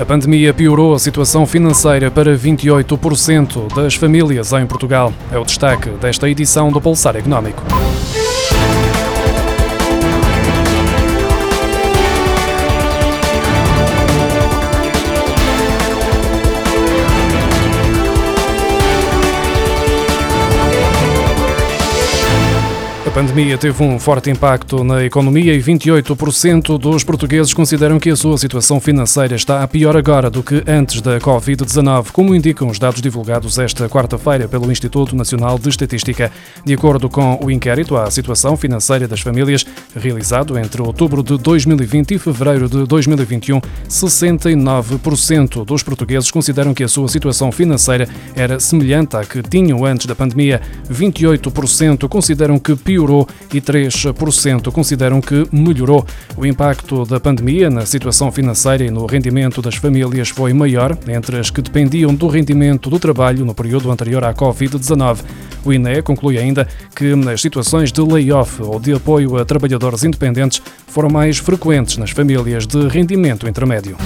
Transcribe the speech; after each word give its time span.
A 0.00 0.04
pandemia 0.04 0.54
piorou 0.54 0.94
a 0.94 0.98
situação 0.98 1.44
financeira 1.44 2.08
para 2.08 2.36
28% 2.36 3.74
das 3.74 3.96
famílias 3.96 4.52
em 4.52 4.64
Portugal. 4.64 5.12
É 5.32 5.36
o 5.38 5.44
destaque 5.44 5.90
desta 5.90 6.30
edição 6.30 6.70
do 6.70 6.80
Pulsar 6.80 7.16
Económico. 7.16 7.64
Pandemia 23.18 23.58
teve 23.58 23.82
um 23.82 23.98
forte 23.98 24.30
impacto 24.30 24.84
na 24.84 25.04
economia 25.04 25.52
e 25.52 25.60
28% 25.60 26.78
dos 26.78 27.02
portugueses 27.02 27.52
consideram 27.52 27.98
que 27.98 28.10
a 28.10 28.14
sua 28.14 28.38
situação 28.38 28.78
financeira 28.78 29.34
está 29.34 29.60
a 29.60 29.66
pior 29.66 29.96
agora 29.96 30.30
do 30.30 30.40
que 30.40 30.62
antes 30.68 31.00
da 31.00 31.18
Covid-19, 31.18 32.12
como 32.12 32.32
indicam 32.32 32.68
os 32.68 32.78
dados 32.78 33.02
divulgados 33.02 33.58
esta 33.58 33.88
quarta-feira 33.88 34.46
pelo 34.46 34.70
Instituto 34.70 35.16
Nacional 35.16 35.58
de 35.58 35.68
Estatística. 35.68 36.30
De 36.64 36.74
acordo 36.74 37.10
com 37.10 37.40
o 37.42 37.50
inquérito 37.50 37.96
à 37.96 38.08
situação 38.08 38.56
financeira 38.56 39.08
das 39.08 39.20
famílias, 39.20 39.66
realizado 39.96 40.56
entre 40.56 40.80
outubro 40.80 41.20
de 41.20 41.36
2020 41.38 42.14
e 42.14 42.18
fevereiro 42.20 42.68
de 42.68 42.86
2021, 42.86 43.60
69% 43.88 45.64
dos 45.64 45.82
portugueses 45.82 46.30
consideram 46.30 46.72
que 46.72 46.84
a 46.84 46.88
sua 46.88 47.08
situação 47.08 47.50
financeira 47.50 48.08
era 48.36 48.60
semelhante 48.60 49.16
à 49.16 49.24
que 49.24 49.42
tinham 49.42 49.84
antes 49.84 50.06
da 50.06 50.14
pandemia, 50.14 50.62
28% 50.88 52.08
consideram 52.08 52.60
que 52.60 52.76
piorou 52.76 53.07
piorou 53.08 53.26
e 53.52 53.60
3% 53.60 54.70
consideram 54.70 55.20
que 55.20 55.46
melhorou. 55.50 56.04
O 56.36 56.44
impacto 56.44 57.06
da 57.06 57.18
pandemia 57.18 57.70
na 57.70 57.86
situação 57.86 58.30
financeira 58.30 58.84
e 58.84 58.90
no 58.90 59.06
rendimento 59.06 59.62
das 59.62 59.76
famílias 59.76 60.28
foi 60.28 60.52
maior 60.52 60.96
entre 61.08 61.38
as 61.38 61.50
que 61.50 61.62
dependiam 61.62 62.14
do 62.14 62.28
rendimento 62.28 62.90
do 62.90 62.98
trabalho 62.98 63.44
no 63.44 63.54
período 63.54 63.90
anterior 63.90 64.22
à 64.24 64.34
Covid-19. 64.34 65.20
O 65.64 65.72
INE 65.72 66.02
conclui 66.02 66.38
ainda 66.38 66.68
que 66.94 67.12
as 67.32 67.40
situações 67.40 67.90
de 67.90 68.00
layoff 68.00 68.62
ou 68.62 68.78
de 68.78 68.92
apoio 68.92 69.36
a 69.36 69.44
trabalhadores 69.44 70.04
independentes 70.04 70.62
foram 70.86 71.08
mais 71.08 71.38
frequentes 71.38 71.96
nas 71.96 72.10
famílias 72.10 72.66
de 72.66 72.86
rendimento 72.88 73.48
intermédio. 73.48 73.96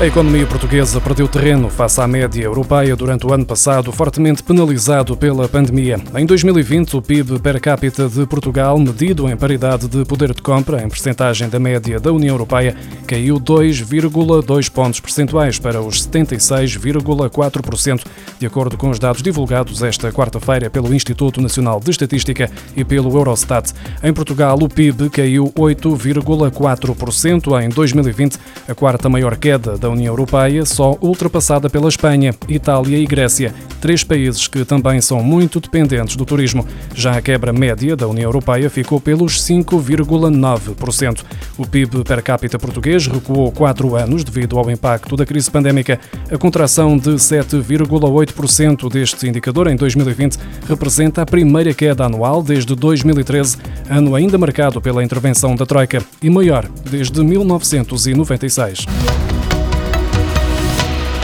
A 0.00 0.06
economia 0.06 0.46
portuguesa 0.46 0.98
perdeu 0.98 1.28
terreno 1.28 1.68
face 1.68 2.00
à 2.00 2.08
média 2.08 2.42
europeia 2.42 2.96
durante 2.96 3.26
o 3.26 3.34
ano 3.34 3.44
passado, 3.44 3.92
fortemente 3.92 4.42
penalizado 4.42 5.14
pela 5.14 5.46
pandemia. 5.46 6.00
Em 6.16 6.24
2020, 6.24 6.96
o 6.96 7.02
PIB 7.02 7.38
per 7.38 7.60
capita 7.60 8.08
de 8.08 8.24
Portugal, 8.24 8.78
medido 8.78 9.28
em 9.28 9.36
paridade 9.36 9.86
de 9.86 10.02
poder 10.06 10.32
de 10.32 10.40
compra, 10.40 10.82
em 10.82 10.88
percentagem 10.88 11.50
da 11.50 11.60
média 11.60 12.00
da 12.00 12.10
União 12.10 12.32
Europeia, 12.32 12.74
caiu 13.06 13.38
2,2 13.38 14.70
pontos 14.70 15.00
percentuais 15.00 15.58
para 15.58 15.82
os 15.82 16.08
76,4%, 16.08 18.02
de 18.38 18.46
acordo 18.46 18.78
com 18.78 18.88
os 18.88 18.98
dados 18.98 19.20
divulgados 19.20 19.82
esta 19.82 20.10
quarta-feira 20.10 20.70
pelo 20.70 20.94
Instituto 20.94 21.42
Nacional 21.42 21.78
de 21.78 21.90
Estatística 21.90 22.50
e 22.74 22.86
pelo 22.86 23.14
Eurostat. 23.14 23.74
Em 24.02 24.14
Portugal, 24.14 24.58
o 24.62 24.66
PIB 24.66 25.10
caiu 25.10 25.52
8,4% 25.54 27.62
em 27.62 27.68
2020, 27.68 28.38
a 28.66 28.74
quarta 28.74 29.06
maior 29.06 29.36
queda 29.36 29.76
da 29.76 29.89
União 29.90 30.12
Europeia, 30.12 30.64
só 30.64 30.96
ultrapassada 31.00 31.68
pela 31.68 31.88
Espanha, 31.88 32.34
Itália 32.48 32.98
e 32.98 33.06
Grécia, 33.06 33.54
três 33.80 34.04
países 34.04 34.46
que 34.46 34.64
também 34.64 35.00
são 35.00 35.22
muito 35.22 35.60
dependentes 35.60 36.16
do 36.16 36.24
turismo. 36.24 36.66
Já 36.94 37.12
a 37.12 37.22
quebra 37.22 37.52
média 37.52 37.96
da 37.96 38.08
União 38.08 38.28
Europeia 38.28 38.70
ficou 38.70 39.00
pelos 39.00 39.40
5,9%. 39.42 41.24
O 41.58 41.66
PIB 41.66 42.04
per 42.04 42.22
capita 42.22 42.58
português 42.58 43.06
recuou 43.06 43.50
quatro 43.50 43.96
anos 43.96 44.24
devido 44.24 44.58
ao 44.58 44.70
impacto 44.70 45.16
da 45.16 45.26
crise 45.26 45.50
pandémica. 45.50 45.98
A 46.30 46.38
contração 46.38 46.96
de 46.96 47.10
7,8% 47.10 48.90
deste 48.90 49.28
indicador 49.28 49.66
em 49.66 49.76
2020 49.76 50.38
representa 50.68 51.22
a 51.22 51.26
primeira 51.26 51.74
queda 51.74 52.04
anual 52.04 52.42
desde 52.42 52.74
2013, 52.74 53.58
ano 53.88 54.14
ainda 54.14 54.38
marcado 54.38 54.80
pela 54.80 55.02
intervenção 55.02 55.54
da 55.54 55.66
Troika, 55.66 56.02
e 56.22 56.30
maior 56.30 56.66
desde 56.90 57.22
1996. 57.22 59.29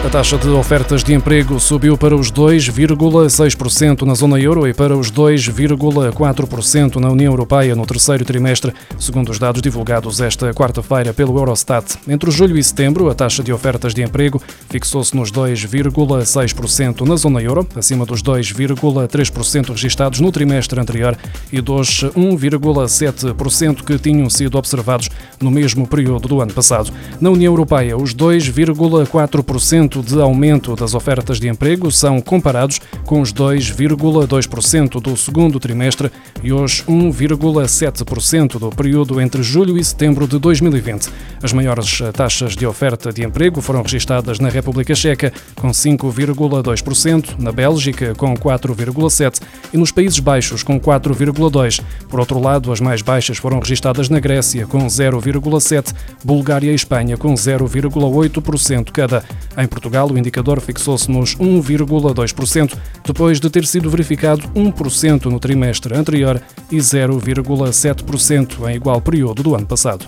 A 0.06 0.08
taxa 0.08 0.38
de 0.38 0.48
ofertas 0.50 1.02
de 1.02 1.12
emprego 1.12 1.58
subiu 1.58 1.98
para 1.98 2.14
os 2.14 2.30
2,6% 2.30 4.02
na 4.02 4.14
zona 4.14 4.38
euro 4.38 4.68
e 4.68 4.72
para 4.72 4.96
os 4.96 5.10
2,4% 5.10 6.96
na 6.96 7.10
União 7.10 7.32
Europeia 7.32 7.74
no 7.74 7.84
terceiro 7.84 8.24
trimestre, 8.24 8.72
segundo 9.00 9.30
os 9.30 9.40
dados 9.40 9.60
divulgados 9.60 10.20
esta 10.20 10.54
quarta-feira 10.54 11.12
pelo 11.12 11.36
Eurostat. 11.36 11.98
Entre 12.06 12.30
julho 12.30 12.56
e 12.56 12.62
setembro, 12.62 13.10
a 13.10 13.16
taxa 13.16 13.42
de 13.42 13.52
ofertas 13.52 13.92
de 13.92 14.04
emprego 14.04 14.40
fixou-se 14.70 15.14
nos 15.16 15.32
2,6% 15.32 17.00
na 17.00 17.16
zona 17.16 17.42
euro, 17.42 17.66
acima 17.74 18.06
dos 18.06 18.22
2,3% 18.22 19.70
registados 19.70 20.20
no 20.20 20.30
trimestre 20.30 20.78
anterior 20.78 21.18
e 21.52 21.60
dos 21.60 22.04
1,7% 22.16 23.82
que 23.82 23.98
tinham 23.98 24.30
sido 24.30 24.56
observados 24.56 25.08
no 25.40 25.50
mesmo 25.50 25.84
período 25.84 26.28
do 26.28 26.40
ano 26.40 26.52
passado. 26.52 26.92
Na 27.20 27.28
União 27.28 27.52
Europeia, 27.52 27.96
os 27.96 28.14
2,4% 28.14 29.95
de 30.02 30.20
aumento 30.20 30.74
das 30.74 30.94
ofertas 30.94 31.38
de 31.38 31.48
emprego 31.48 31.90
são 31.90 32.20
comparados 32.20 32.80
com 33.04 33.20
os 33.20 33.32
2,2% 33.32 35.00
do 35.00 35.16
segundo 35.16 35.60
trimestre 35.60 36.10
e 36.42 36.52
os 36.52 36.82
1,7% 36.84 38.58
do 38.58 38.70
período 38.70 39.20
entre 39.20 39.42
julho 39.42 39.78
e 39.78 39.84
setembro 39.84 40.26
de 40.26 40.38
2020. 40.38 41.08
As 41.42 41.52
maiores 41.52 42.00
taxas 42.12 42.56
de 42.56 42.66
oferta 42.66 43.12
de 43.12 43.24
emprego 43.24 43.60
foram 43.60 43.82
registadas 43.82 44.38
na 44.38 44.48
República 44.48 44.94
Checa, 44.94 45.32
com 45.54 45.68
5,2%, 45.68 47.38
na 47.38 47.52
Bélgica, 47.52 48.14
com 48.14 48.34
4,7% 48.34 49.40
e 49.72 49.76
nos 49.76 49.92
Países 49.92 50.18
Baixos, 50.18 50.62
com 50.62 50.80
4,2%. 50.80 51.82
Por 52.08 52.20
outro 52.20 52.40
lado, 52.40 52.72
as 52.72 52.80
mais 52.80 53.02
baixas 53.02 53.38
foram 53.38 53.58
registadas 53.58 54.08
na 54.08 54.20
Grécia, 54.20 54.66
com 54.66 54.86
0,7%, 54.86 55.94
Bulgária 56.24 56.70
e 56.70 56.74
Espanha, 56.74 57.16
com 57.16 57.34
0,8% 57.34 58.90
cada. 58.90 59.24
Em 59.56 59.66
Portugal, 59.66 59.85
o 59.86 60.18
indicador 60.18 60.60
fixou-se 60.60 61.10
nos 61.10 61.36
1,2%, 61.36 62.76
depois 63.04 63.40
de 63.40 63.48
ter 63.48 63.66
sido 63.66 63.88
verificado 63.88 64.42
1% 64.54 65.26
no 65.26 65.38
trimestre 65.38 65.96
anterior 65.96 66.40
e 66.70 66.76
0,7% 66.76 68.68
em 68.68 68.76
igual 68.76 69.00
período 69.00 69.42
do 69.42 69.54
ano 69.54 69.66
passado. 69.66 70.06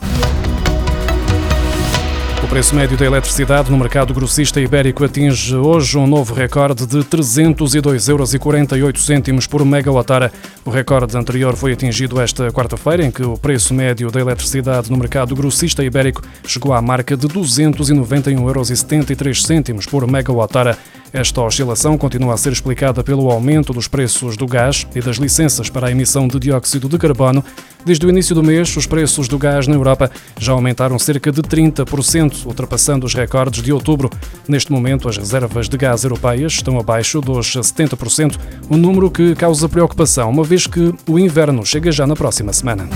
O 2.42 2.46
preço 2.46 2.74
médio 2.74 2.96
da 2.96 3.04
eletricidade 3.04 3.70
no 3.70 3.76
mercado 3.76 4.14
grossista 4.14 4.58
ibérico 4.60 5.04
atinge 5.04 5.56
hoje 5.56 5.98
um 5.98 6.06
novo 6.06 6.32
recorde 6.32 6.86
de 6.86 6.98
302,48 6.98 9.28
euros 9.28 9.46
por 9.48 9.64
megawatt-hora. 9.64 10.32
O 10.64 10.70
recorde 10.70 11.16
anterior 11.16 11.56
foi 11.56 11.72
atingido 11.72 12.20
esta 12.20 12.52
quarta-feira, 12.52 13.04
em 13.04 13.10
que 13.10 13.24
o 13.24 13.36
preço 13.36 13.74
médio 13.74 14.08
da 14.10 14.20
eletricidade 14.20 14.88
no 14.90 14.96
mercado 14.96 15.34
grossista 15.34 15.82
ibérico 15.82 16.22
chegou 16.46 16.72
à 16.72 16.80
marca 16.80 17.16
de 17.16 17.26
291,73 17.26 19.68
euros 19.68 19.86
por 19.86 20.06
megawatt-hora. 20.06 20.78
Esta 21.12 21.40
oscilação 21.40 21.96
continua 21.96 22.34
a 22.34 22.36
ser 22.36 22.52
explicada 22.52 23.02
pelo 23.02 23.30
aumento 23.30 23.72
dos 23.72 23.88
preços 23.88 24.36
do 24.36 24.46
gás 24.46 24.86
e 24.94 25.00
das 25.00 25.16
licenças 25.16 25.70
para 25.70 25.88
a 25.88 25.90
emissão 25.90 26.28
de 26.28 26.38
dióxido 26.38 26.88
de 26.88 26.98
carbono. 26.98 27.42
Desde 27.84 28.04
o 28.04 28.10
início 28.10 28.34
do 28.34 28.42
mês, 28.42 28.76
os 28.76 28.86
preços 28.86 29.28
do 29.28 29.38
gás 29.38 29.66
na 29.66 29.74
Europa 29.74 30.10
já 30.38 30.52
aumentaram 30.52 30.98
cerca 30.98 31.32
de 31.32 31.40
30%, 31.40 32.27
ultrapassando 32.44 33.06
os 33.06 33.14
recordes 33.14 33.62
de 33.62 33.72
outubro. 33.72 34.10
Neste 34.46 34.72
momento, 34.72 35.08
as 35.08 35.16
reservas 35.16 35.68
de 35.68 35.76
gás 35.76 36.04
europeias 36.04 36.52
estão 36.52 36.78
abaixo 36.78 37.20
dos 37.20 37.56
70%, 37.56 38.38
um 38.70 38.76
número 38.76 39.10
que 39.10 39.34
causa 39.34 39.68
preocupação, 39.68 40.30
uma 40.30 40.44
vez 40.44 40.66
que 40.66 40.94
o 41.06 41.18
inverno 41.18 41.64
chega 41.64 41.92
já 41.92 42.06
na 42.06 42.16
próxima 42.16 42.52
semana. 42.52 42.88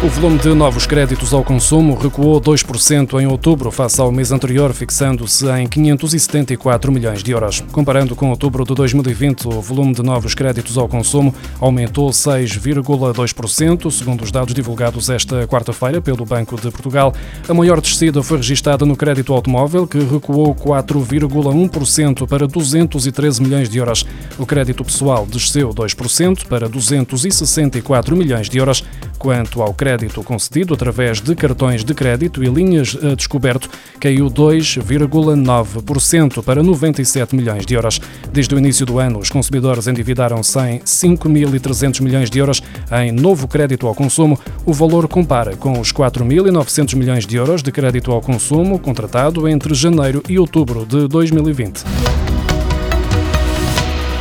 O 0.00 0.06
volume 0.06 0.38
de 0.38 0.54
novos 0.54 0.86
créditos 0.86 1.34
ao 1.34 1.42
consumo 1.42 1.96
recuou 1.96 2.40
2% 2.40 3.20
em 3.20 3.26
outubro 3.26 3.68
face 3.72 4.00
ao 4.00 4.12
mês 4.12 4.30
anterior, 4.30 4.72
fixando-se 4.72 5.44
em 5.50 5.66
574 5.66 6.92
milhões 6.92 7.20
de 7.20 7.32
euros. 7.32 7.64
Comparando 7.72 8.14
com 8.14 8.30
outubro 8.30 8.64
de 8.64 8.76
2020, 8.76 9.48
o 9.48 9.60
volume 9.60 9.92
de 9.92 10.02
novos 10.04 10.36
créditos 10.36 10.78
ao 10.78 10.86
consumo 10.86 11.34
aumentou 11.58 12.10
6,2%, 12.10 13.90
segundo 13.90 14.22
os 14.22 14.30
dados 14.30 14.54
divulgados 14.54 15.10
esta 15.10 15.44
quarta-feira 15.48 16.00
pelo 16.00 16.24
Banco 16.24 16.54
de 16.54 16.70
Portugal. 16.70 17.12
A 17.48 17.52
maior 17.52 17.80
descida 17.80 18.22
foi 18.22 18.36
registada 18.36 18.86
no 18.86 18.94
crédito 18.94 19.34
automóvel, 19.34 19.84
que 19.84 19.98
recuou 19.98 20.54
4,1% 20.54 22.24
para 22.28 22.46
213 22.46 23.42
milhões 23.42 23.68
de 23.68 23.78
euros. 23.78 24.06
O 24.38 24.46
crédito 24.46 24.84
pessoal 24.84 25.26
desceu 25.26 25.70
2% 25.70 26.46
para 26.46 26.68
264 26.68 28.16
milhões 28.16 28.48
de 28.48 28.58
euros. 28.58 28.84
Quanto 29.18 29.60
ao 29.60 29.74
crédito 29.74 29.87
crédito 29.88 30.22
concedido 30.22 30.74
através 30.74 31.18
de 31.18 31.34
cartões 31.34 31.82
de 31.82 31.94
crédito 31.94 32.44
e 32.44 32.46
linhas 32.46 32.94
a 33.02 33.14
descoberto 33.14 33.70
caiu 33.98 34.26
2,9% 34.26 36.42
para 36.42 36.62
97 36.62 37.34
milhões 37.34 37.64
de 37.64 37.72
euros. 37.72 37.98
Desde 38.30 38.54
o 38.54 38.58
início 38.58 38.84
do 38.84 38.98
ano, 38.98 39.18
os 39.18 39.30
consumidores 39.30 39.86
endividaram-se 39.86 40.58
em 40.58 40.80
5.300 40.80 42.02
milhões 42.02 42.28
de 42.28 42.38
euros 42.38 42.62
em 43.02 43.12
novo 43.12 43.48
crédito 43.48 43.86
ao 43.86 43.94
consumo. 43.94 44.38
O 44.66 44.74
valor 44.74 45.08
compara 45.08 45.56
com 45.56 45.80
os 45.80 45.90
4.900 45.90 46.94
milhões 46.94 47.24
de 47.24 47.36
euros 47.36 47.62
de 47.62 47.72
crédito 47.72 48.12
ao 48.12 48.20
consumo 48.20 48.78
contratado 48.78 49.48
entre 49.48 49.72
janeiro 49.72 50.22
e 50.28 50.38
outubro 50.38 50.84
de 50.84 51.08
2020. 51.08 52.27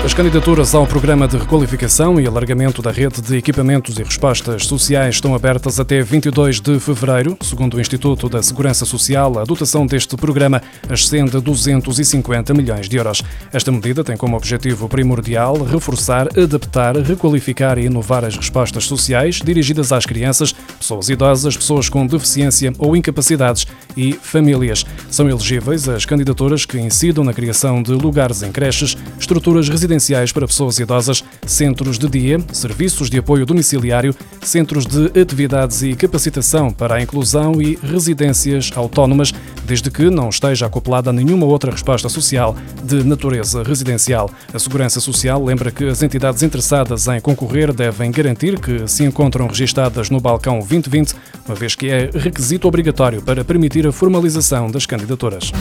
As 0.07 0.13
candidaturas 0.13 0.73
ao 0.73 0.87
programa 0.87 1.27
de 1.27 1.37
requalificação 1.37 2.17
e 2.17 2.25
alargamento 2.25 2.81
da 2.81 2.91
rede 2.91 3.21
de 3.21 3.35
equipamentos 3.35 3.99
e 3.99 4.03
respostas 4.03 4.65
sociais 4.65 5.15
estão 5.15 5.35
abertas 5.35 5.81
até 5.81 6.01
22 6.01 6.61
de 6.61 6.79
fevereiro. 6.79 7.37
Segundo 7.41 7.75
o 7.75 7.81
Instituto 7.81 8.29
da 8.29 8.41
Segurança 8.41 8.85
Social, 8.85 9.37
a 9.37 9.43
dotação 9.43 9.85
deste 9.85 10.15
programa 10.15 10.61
ascende 10.89 11.35
a 11.35 11.41
250 11.41 12.53
milhões 12.53 12.87
de 12.87 12.95
euros. 12.95 13.21
Esta 13.51 13.69
medida 13.69 14.01
tem 14.01 14.15
como 14.15 14.37
objetivo 14.37 14.87
primordial 14.87 15.61
reforçar, 15.61 16.29
adaptar, 16.39 16.95
requalificar 16.95 17.77
e 17.77 17.87
inovar 17.87 18.23
as 18.23 18.37
respostas 18.37 18.85
sociais 18.85 19.41
dirigidas 19.43 19.91
às 19.91 20.05
crianças, 20.05 20.53
pessoas 20.53 21.09
idosas, 21.09 21.57
pessoas 21.57 21.89
com 21.89 22.07
deficiência 22.07 22.71
ou 22.79 22.95
incapacidades 22.95 23.67
e 23.95 24.13
famílias. 24.13 24.85
São 25.11 25.29
elegíveis 25.29 25.89
as 25.89 26.05
candidaturas 26.05 26.65
que 26.65 26.79
incidam 26.79 27.25
na 27.25 27.33
criação 27.33 27.83
de 27.83 27.91
lugares 27.91 28.41
em 28.41 28.53
creches, 28.53 28.95
estruturas 29.19 29.67
residenciais 29.67 29.96
residenciais 29.97 30.31
para 30.31 30.47
pessoas 30.47 30.79
idosas, 30.79 31.23
centros 31.45 31.97
de 31.97 32.07
dia, 32.07 32.39
serviços 32.53 33.09
de 33.09 33.17
apoio 33.17 33.45
domiciliário, 33.45 34.15
centros 34.41 34.85
de 34.85 35.19
atividades 35.19 35.81
e 35.81 35.95
capacitação 35.95 36.71
para 36.71 36.95
a 36.95 37.01
inclusão 37.01 37.61
e 37.61 37.77
residências 37.81 38.71
autónomas, 38.75 39.33
desde 39.65 39.89
que 39.89 40.09
não 40.09 40.29
esteja 40.29 40.67
acoplada 40.67 41.09
a 41.09 41.13
nenhuma 41.13 41.45
outra 41.45 41.71
resposta 41.71 42.07
social 42.07 42.55
de 42.83 43.03
natureza 43.03 43.63
residencial. 43.63 44.29
A 44.53 44.59
Segurança 44.59 44.99
Social 44.99 45.43
lembra 45.43 45.71
que 45.71 45.85
as 45.85 46.01
entidades 46.01 46.43
interessadas 46.43 47.07
em 47.07 47.19
concorrer 47.19 47.73
devem 47.73 48.11
garantir 48.11 48.59
que 48.59 48.87
se 48.87 49.03
encontram 49.03 49.47
registadas 49.47 50.09
no 50.09 50.19
balcão 50.19 50.59
2020, 50.59 51.15
uma 51.45 51.55
vez 51.55 51.75
que 51.75 51.89
é 51.89 52.09
requisito 52.13 52.67
obrigatório 52.67 53.21
para 53.21 53.43
permitir 53.43 53.87
a 53.87 53.91
formalização 53.91 54.69
das 54.69 54.85
candidaturas. 54.85 55.51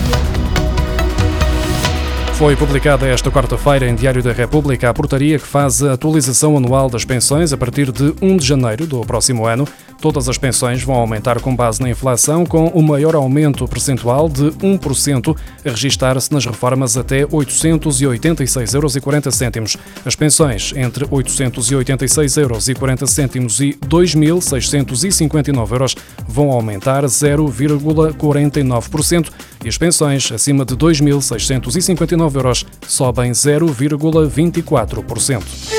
Foi 2.39 2.55
publicada 2.55 3.07
esta 3.07 3.31
quarta-feira 3.31 3.89
em 3.89 3.95
Diário 3.95 4.23
da 4.23 4.31
República 4.31 4.91
a 4.91 4.95
portaria 4.95 5.39
que 5.39 5.47
faz 5.47 5.83
a 5.83 5.95
atualização 5.95 6.55
anual 6.55 6.91
das 6.91 7.03
pensões 7.03 7.51
a 7.51 7.57
partir 7.57 7.91
de 7.91 8.13
1 8.21 8.37
de 8.37 8.45
janeiro 8.45 8.87
do 8.87 9.01
próximo 9.01 9.47
ano. 9.47 9.67
Todas 10.03 10.29
as 10.29 10.37
pensões 10.37 10.83
vão 10.83 10.97
aumentar 10.97 11.41
com 11.41 11.57
base 11.57 11.81
na 11.81 11.89
inflação, 11.89 12.45
com 12.45 12.67
o 12.67 12.83
maior 12.83 13.15
aumento 13.15 13.67
percentual 13.67 14.29
de 14.29 14.51
1% 14.51 15.35
a 15.65 15.71
registar-se 15.71 16.31
nas 16.31 16.45
reformas 16.45 16.99
até 16.99 17.25
886,40 17.25 19.57
euros. 19.57 19.79
As 20.05 20.15
pensões 20.15 20.75
entre 20.77 21.07
886,40 21.07 22.43
euros 22.43 22.69
e 22.69 22.75
2.659 22.75 25.73
euros 25.73 25.97
vão 26.29 26.51
aumentar 26.51 27.03
0,49% 27.05 29.31
e 29.67 29.69
as 29.69 29.77
pensões 29.77 30.31
acima 30.31 30.65
de 30.65 30.77
2.659 30.77 32.37
euros 32.37 32.65
sobem 32.87 33.33
0,24%. 33.33 35.76